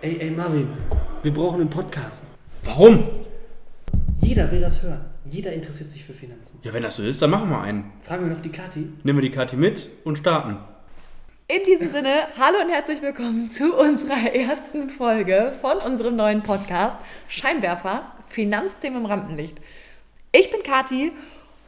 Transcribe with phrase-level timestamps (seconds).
[0.00, 0.68] Ey, ey, Marvin,
[1.24, 2.24] wir brauchen einen Podcast.
[2.62, 3.02] Warum?
[4.20, 5.04] Jeder will das hören.
[5.24, 6.60] Jeder interessiert sich für Finanzen.
[6.62, 7.90] Ja, wenn das so ist, dann machen wir einen.
[8.02, 8.92] Fragen wir noch die Kathi.
[9.02, 10.56] Nehmen wir die Karte mit und starten.
[11.48, 16.96] In diesem Sinne, hallo und herzlich willkommen zu unserer ersten Folge von unserem neuen Podcast
[17.26, 19.60] Scheinwerfer, Finanzthemen im Rampenlicht.
[20.30, 21.10] Ich bin Kati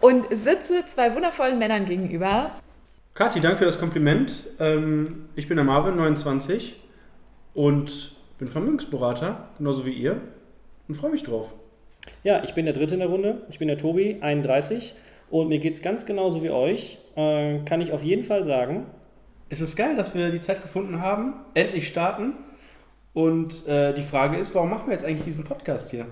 [0.01, 2.53] und sitze zwei wundervollen Männern gegenüber.
[3.15, 4.47] Kathi, danke für das Kompliment.
[4.61, 6.77] Ähm, ich bin der Marvin, 29
[7.55, 10.21] und bin Vermögensberater, genauso wie ihr
[10.89, 11.55] und freue mich drauf.
[12.25, 13.43] Ja, ich bin der Dritte in der Runde.
[13.51, 14.95] Ich bin der Tobi, 31.
[15.31, 16.99] Und mir geht es ganz genauso wie euch.
[17.15, 18.87] Äh, kann ich auf jeden Fall sagen.
[19.51, 22.33] Es ist geil, dass wir die Zeit gefunden haben, endlich starten.
[23.13, 26.07] Und äh, die Frage ist, warum machen wir jetzt eigentlich diesen Podcast hier?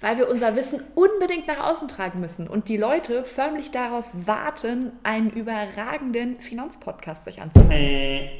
[0.00, 4.92] Weil wir unser Wissen unbedingt nach außen tragen müssen und die Leute förmlich darauf warten,
[5.02, 7.70] einen überragenden Finanzpodcast sich anzuhören.
[7.70, 8.30] Äh,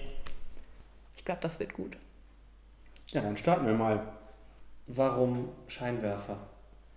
[1.16, 1.97] Ich glaube, das wird gut.
[3.09, 4.01] Ja, dann starten wir mal.
[4.88, 6.37] warum Scheinwerfer?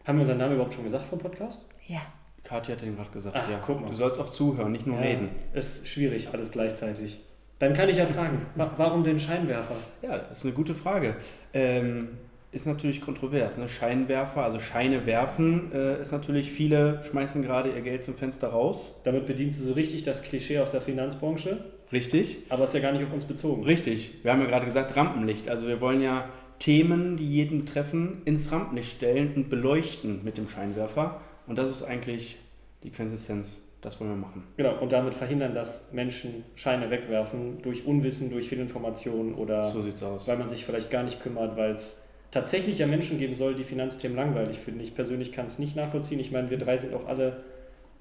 [0.05, 1.67] Haben wir unseren Namen überhaupt schon gesagt vom Podcast?
[1.87, 2.01] Ja.
[2.43, 3.59] Kathi hat den gerade gesagt, Ach, ja.
[3.63, 3.89] guck mal.
[3.89, 5.29] Du sollst auch zuhören, nicht nur Ja, reden.
[5.53, 7.19] Ist schwierig, alles gleichzeitig.
[7.59, 9.75] Dann kann ich ja fragen, wa warum den Scheinwerfer?
[10.01, 11.15] Ja, das ist eine gute Frage.
[11.53, 12.17] Ähm,
[12.51, 13.57] ist natürlich kontrovers.
[13.57, 13.67] Ne?
[13.67, 18.95] Scheinwerfer, also Scheine werfen, äh, ist natürlich, viele schmeißen gerade ihr Geld zum Fenster raus.
[19.03, 22.37] Damit bedienst du so richtig das Klischee aus der Finanzbranche, Richtig?
[22.49, 23.63] aber ist ja gar nicht auf uns bezogen.
[23.63, 24.13] Richtig.
[24.23, 25.49] Wir haben ja gerade gesagt Rampenlicht.
[25.49, 30.47] Also wir wollen ja Themen, die jeden betreffen, ins Rampenlicht stellen und beleuchten mit dem
[30.47, 31.21] Scheinwerfer.
[31.47, 32.37] Und das ist eigentlich
[32.83, 33.61] die Quintessenz.
[33.81, 34.43] Das wollen wir machen.
[34.57, 40.03] Genau, und damit verhindern, dass Menschen Scheine wegwerfen durch Unwissen, durch Fehlinformationen oder So sieht's
[40.03, 40.27] aus.
[40.27, 43.63] weil man sich vielleicht gar nicht kümmert, weil es tatsächlich ja Menschen geben soll, die
[43.63, 44.81] Finanzthemen langweilig finden.
[44.81, 46.19] Ich persönlich kann es nicht nachvollziehen.
[46.19, 47.37] Ich meine, wir drei sind auch alle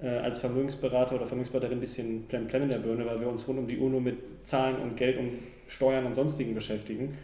[0.07, 3.67] als Vermögensberater oder Vermögensberaterin ein bisschen plem in der Birne, weil wir uns rund um
[3.67, 5.31] die Uhr nur mit Zahlen und Geld und
[5.67, 7.17] Steuern und sonstigen beschäftigen.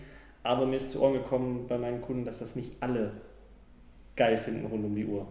[0.43, 3.11] Aber mir ist zu Ohren gekommen bei meinen Kunden, dass das nicht alle
[4.15, 5.27] geil finden rund um die Uhr.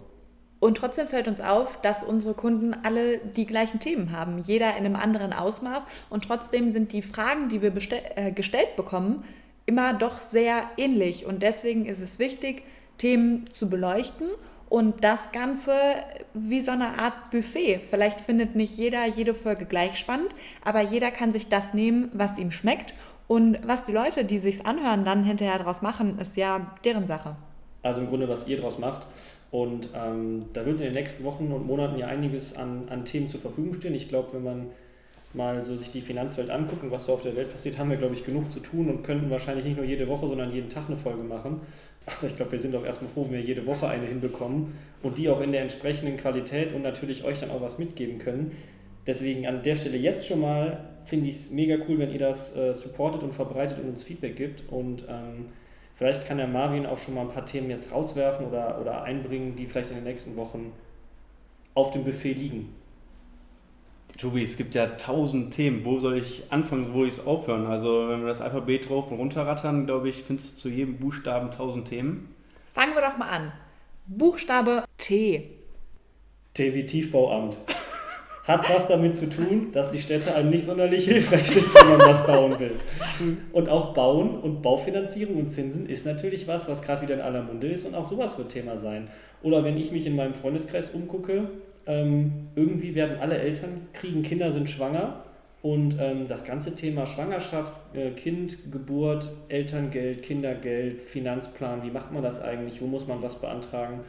[0.59, 4.87] Und trotzdem fällt uns auf, dass unsere Kunden alle die gleichen Themen haben, jeder in
[4.87, 5.87] einem anderen Ausmaß.
[6.09, 7.73] Und trotzdem sind die Fragen, die wir
[8.17, 9.25] äh, gestellt bekommen,
[9.67, 11.27] immer doch sehr ähnlich.
[11.27, 12.63] Und deswegen ist es wichtig,
[12.97, 14.29] Themen zu beleuchten
[14.75, 15.73] und das Ganze
[16.33, 17.79] wie so eine Art Buffet.
[17.89, 22.41] Vielleicht findet nicht jeder jede Folge gleich spannend, aber jeder kann sich das nehmen, was
[22.41, 22.93] ihm schmeckt.
[23.29, 27.37] Und was die Leute, die sich's anhören, dann hinterher draus machen, ist ja deren Sache.
[27.85, 29.07] Also im Grunde, was ihr draus macht.
[29.53, 33.29] Und ähm, da wird in den nächsten Wochen und Monaten ja einiges an, an Themen
[33.29, 33.95] zur Verfügung stehen.
[33.95, 34.67] Ich glaube, wenn man
[35.35, 37.97] mal so sich die Finanzwelt anguckt und was so auf der Welt passiert, haben wir,
[37.97, 40.85] glaube ich, genug zu tun und könnten wahrscheinlich nicht nur jede Woche, sondern jeden Tag
[40.87, 41.61] eine Folge machen.
[42.07, 45.19] Aber ich glaube, wir sind auch erstmal froh, wenn wir jede Woche eine hinbekommen und
[45.19, 48.53] die auch in der entsprechenden Qualität und natürlich euch dann auch was mitgeben können.
[49.07, 52.57] Deswegen an der Stelle jetzt schon mal finde ich es mega cool, wenn ihr das
[52.57, 54.65] äh, supportet und verbreitet und uns Feedback gibt.
[54.71, 55.47] Und ähm,
[55.95, 59.57] vielleicht kann der Marvin auch schon mal ein paar Themen jetzt rauswerfen oder, oder einbringen,
[59.57, 60.73] die vielleicht in den nächsten Wochen
[61.75, 62.75] auf dem Buffet liegen.
[64.19, 65.85] Tobi, es gibt ja tausend Themen.
[65.85, 67.67] Wo soll ich anfangen, wo ich es aufhören?
[67.67, 71.51] Also wenn wir das Alphabet drauf und runterrattern, glaube ich, findest du zu jedem Buchstaben
[71.51, 72.35] tausend Themen.
[72.73, 73.53] Fangen wir doch mal an.
[74.07, 75.51] Buchstabe T.
[76.55, 77.59] T wie Tiefbauamt.
[78.45, 82.01] Hat was damit zu tun, dass die Städte einem nicht sonderlich hilfreich sind, wenn man
[82.01, 82.79] was bauen will.
[83.53, 87.43] Und auch Bauen und Baufinanzierung und Zinsen ist natürlich was, was gerade wieder in aller
[87.43, 89.09] Munde ist und auch sowas wird Thema sein.
[89.43, 91.49] Oder wenn ich mich in meinem Freundeskreis umgucke,
[91.87, 95.25] ähm, irgendwie werden alle Eltern kriegen Kinder, sind schwanger
[95.63, 102.23] und ähm, das ganze Thema Schwangerschaft, äh, Kind, Geburt, Elterngeld, Kindergeld, Finanzplan, wie macht man
[102.23, 104.01] das eigentlich, wo muss man was beantragen,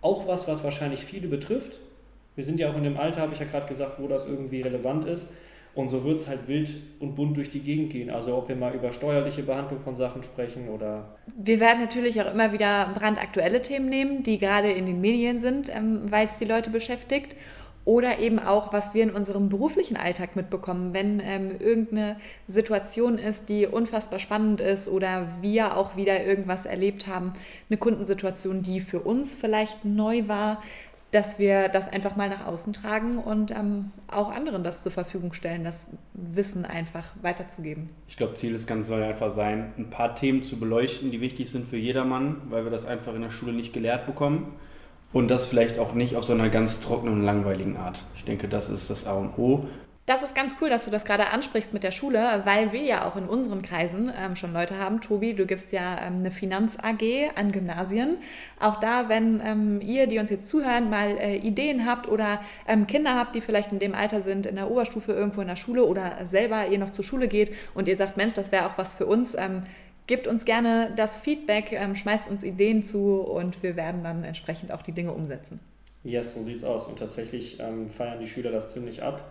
[0.00, 1.78] auch was, was wahrscheinlich viele betrifft.
[2.34, 4.62] Wir sind ja auch in dem Alter, habe ich ja gerade gesagt, wo das irgendwie
[4.62, 5.30] relevant ist.
[5.74, 6.68] Und so wird es halt wild
[7.00, 8.10] und bunt durch die Gegend gehen.
[8.10, 12.32] Also ob wir mal über steuerliche Behandlung von Sachen sprechen oder Wir werden natürlich auch
[12.32, 16.44] immer wieder brandaktuelle Themen nehmen, die gerade in den Medien sind, ähm, weil es die
[16.44, 17.36] Leute beschäftigt.
[17.84, 22.16] Oder eben auch, was wir in unserem beruflichen Alltag mitbekommen, wenn ähm, irgendeine
[22.46, 27.32] Situation ist, die unfassbar spannend ist oder wir auch wieder irgendwas erlebt haben,
[27.68, 30.62] eine Kundensituation, die für uns vielleicht neu war,
[31.12, 35.34] dass wir das einfach mal nach außen tragen und ähm, auch anderen das zur Verfügung
[35.34, 37.90] stellen, das Wissen einfach weiterzugeben.
[38.08, 41.50] Ich glaube, Ziel des Ganzen soll einfach sein, ein paar Themen zu beleuchten, die wichtig
[41.50, 44.54] sind für jedermann, weil wir das einfach in der Schule nicht gelehrt bekommen.
[45.12, 48.02] Und das vielleicht auch nicht auf so einer ganz trockenen und langweiligen Art.
[48.16, 49.66] Ich denke, das ist das A und O.
[50.04, 53.06] Das ist ganz cool, dass du das gerade ansprichst mit der Schule, weil wir ja
[53.06, 55.00] auch in unseren Kreisen ähm, schon Leute haben.
[55.00, 58.16] Tobi, du gibst ja ähm, eine Finanz-AG an Gymnasien.
[58.58, 62.88] Auch da, wenn ähm, ihr, die uns jetzt zuhören, mal äh, Ideen habt oder ähm,
[62.88, 65.84] Kinder habt, die vielleicht in dem Alter sind, in der Oberstufe irgendwo in der Schule
[65.84, 68.94] oder selber ihr noch zur Schule geht und ihr sagt, Mensch, das wäre auch was
[68.94, 69.62] für uns, ähm,
[70.08, 74.72] gebt uns gerne das Feedback, ähm, schmeißt uns Ideen zu und wir werden dann entsprechend
[74.72, 75.60] auch die Dinge umsetzen.
[76.02, 76.88] Yes, so sieht's aus.
[76.88, 77.58] Und tatsächlich
[77.90, 79.22] feiern die Schüler das ziemlich ab.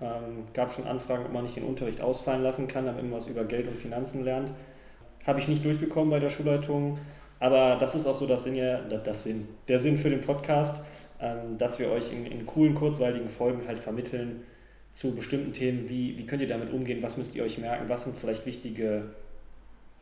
[0.00, 3.28] Ähm, gab schon Anfragen, ob man nicht den Unterricht ausfallen lassen kann, damit man was
[3.28, 4.52] über Geld und Finanzen lernt.
[5.26, 6.98] Habe ich nicht durchbekommen bei der Schulleitung.
[7.38, 10.82] Aber das ist auch so das Sinn, ja, das Sinn, der Sinn für den Podcast,
[11.20, 14.42] ähm, dass wir euch in, in coolen, kurzweiligen Folgen halt vermitteln
[14.92, 18.04] zu bestimmten Themen, wie, wie könnt ihr damit umgehen, was müsst ihr euch merken, was
[18.04, 19.10] sind vielleicht wichtige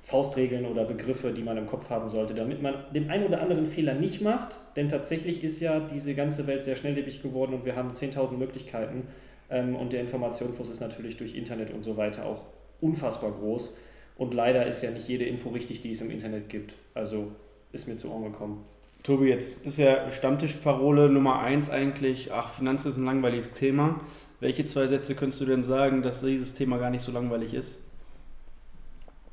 [0.03, 3.67] Faustregeln oder Begriffe, die man im Kopf haben sollte, damit man den einen oder anderen
[3.67, 4.59] Fehler nicht macht.
[4.77, 9.09] Denn tatsächlich ist ja diese ganze Welt sehr schnelllebig geworden und wir haben 10.000 Möglichkeiten.
[9.51, 12.43] Ähm, und der Informationsfluss ist natürlich durch Internet und so weiter auch
[12.81, 13.77] unfassbar groß.
[14.17, 16.75] Und leider ist ja nicht jede Info richtig, die es im Internet gibt.
[16.95, 17.33] Also
[17.73, 18.65] ist mir zu Ohren gekommen.
[19.03, 24.01] Tobi, jetzt ist ja Stammtischparole Nummer 1 eigentlich, ach, Finanzen ist ein langweiliges Thema.
[24.41, 27.81] Welche zwei Sätze könntest du denn sagen, dass dieses Thema gar nicht so langweilig ist?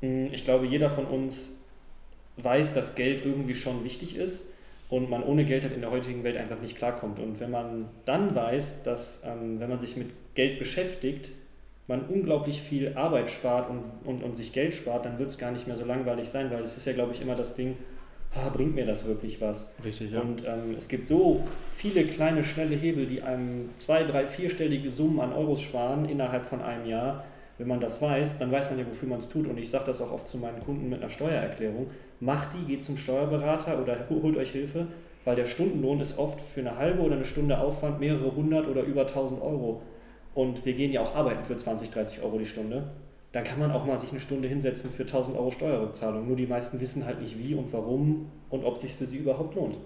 [0.00, 1.58] Hm, ich glaube, jeder von uns
[2.36, 4.46] weiß, dass Geld irgendwie schon wichtig ist
[4.92, 7.18] und man ohne Geld halt in der heutigen Welt einfach nicht klarkommt.
[7.18, 11.30] Und wenn man dann weiß, dass ähm, wenn man sich mit Geld beschäftigt,
[11.86, 15.50] man unglaublich viel Arbeit spart und, und, und sich Geld spart, dann wird es gar
[15.50, 17.78] nicht mehr so langweilig sein, weil es ist ja, glaube ich, immer das Ding,
[18.34, 19.72] ah, bringt mir das wirklich was?
[19.82, 20.20] Richtig, ja.
[20.20, 25.20] Und ähm, es gibt so viele kleine, schnelle Hebel, die einem zwei, drei, vierstellige Summen
[25.20, 27.24] an Euros sparen innerhalb von einem Jahr
[27.62, 29.46] wenn man das weiß, dann weiß man ja, wofür man es tut.
[29.46, 31.88] Und ich sage das auch oft zu meinen Kunden mit einer Steuererklärung.
[32.22, 34.86] Macht die, geht zum Steuerberater oder holt euch Hilfe,
[35.24, 38.84] weil der Stundenlohn ist oft für eine halbe oder eine Stunde Aufwand mehrere hundert oder
[38.84, 39.82] über tausend Euro.
[40.32, 42.92] Und wir gehen ja auch arbeiten für 20, 30 Euro die Stunde.
[43.32, 46.28] Dann kann man auch mal sich eine Stunde hinsetzen für 1000 Euro Steuerrückzahlung.
[46.28, 49.16] Nur die meisten wissen halt nicht wie und warum und ob es sich für sie
[49.16, 49.78] überhaupt lohnt.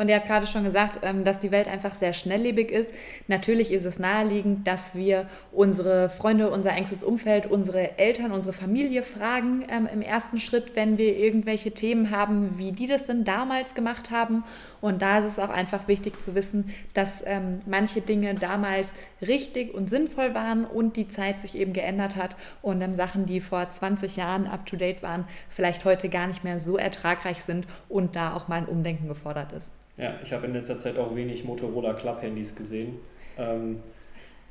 [0.00, 2.94] Und ihr habt gerade schon gesagt, ähm, dass die Welt einfach sehr schnelllebig ist.
[3.26, 9.02] Natürlich ist es naheliegend, dass wir unsere Freunde, unser engstes Umfeld, unsere Eltern, unsere Familie
[9.02, 13.74] fragen ähm, im ersten Schritt, wenn wir irgendwelche Themen haben, wie die das denn damals
[13.74, 14.44] gemacht haben.
[14.80, 18.90] Und da ist es auch einfach wichtig zu wissen, dass ähm, manche Dinge damals
[19.20, 23.40] richtig und sinnvoll waren und die Zeit sich eben geändert hat und ähm, Sachen, die
[23.40, 28.34] vor 20 Jahren up-to-date waren, vielleicht heute gar nicht mehr so ertragreich sind und da
[28.34, 29.72] auch mal ein Umdenken gefordert ist.
[29.98, 33.00] Ja, ich habe in letzter Zeit auch wenig Motorola Club-Handys gesehen.
[33.36, 33.80] Ähm,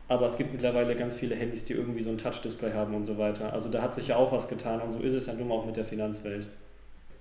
[0.10, 3.18] aber es gibt mittlerweile ganz viele Handys, die irgendwie so ein Touch-Display haben und so
[3.18, 3.54] weiter.
[3.54, 5.66] Also da hat sich ja auch was getan und so ist es ja nun auch
[5.66, 6.48] mit der Finanzwelt.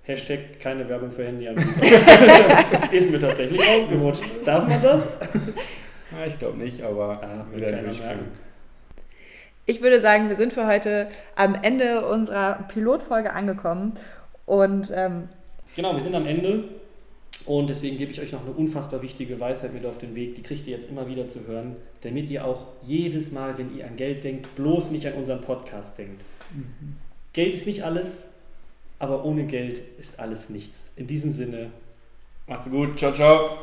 [0.03, 2.91] Hashtag keine Werbung für Handyanbieter.
[2.93, 4.23] ist mir tatsächlich ausgerutscht.
[4.45, 5.07] Darf man das?
[6.09, 8.27] Ja, ich glaube nicht, aber ah, wir werden durchspringen.
[9.65, 13.91] Ich würde sagen, wir sind für heute am Ende unserer Pilotfolge angekommen.
[14.45, 15.27] Und ähm,
[15.75, 16.63] genau, wir sind am Ende.
[17.47, 20.35] Und deswegen gebe ich euch noch eine unfassbar wichtige Weisheit mit auf den Weg.
[20.35, 23.87] Die kriegt ihr jetzt immer wieder zu hören, damit ihr auch jedes Mal, wenn ihr
[23.87, 26.25] an Geld denkt, bloß nicht an unseren Podcast denkt.
[26.53, 26.97] Mhm.
[27.31, 28.25] Geld ist nicht alles,
[28.99, 30.87] aber ohne Geld ist alles nichts.
[30.97, 31.71] In diesem Sinne,
[32.47, 32.99] macht's gut.
[32.99, 33.57] Ciao, ciao.